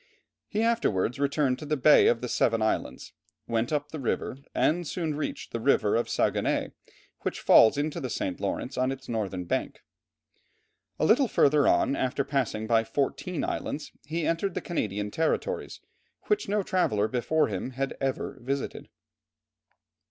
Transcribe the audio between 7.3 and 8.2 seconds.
falls into the